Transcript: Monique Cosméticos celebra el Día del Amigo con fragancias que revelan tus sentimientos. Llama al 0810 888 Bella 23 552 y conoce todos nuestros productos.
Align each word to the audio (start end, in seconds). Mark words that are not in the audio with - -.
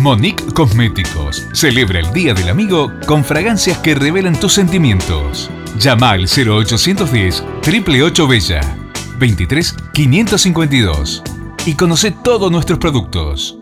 Monique 0.00 0.42
Cosméticos 0.54 1.46
celebra 1.52 1.98
el 2.00 2.10
Día 2.14 2.32
del 2.32 2.48
Amigo 2.48 2.90
con 3.06 3.22
fragancias 3.22 3.76
que 3.78 3.94
revelan 3.94 4.34
tus 4.40 4.54
sentimientos. 4.54 5.50
Llama 5.78 6.12
al 6.12 6.22
0810 6.22 7.42
888 7.58 8.26
Bella 8.26 8.78
23 9.18 9.76
552 9.92 11.22
y 11.66 11.74
conoce 11.74 12.12
todos 12.12 12.50
nuestros 12.50 12.78
productos. 12.78 13.59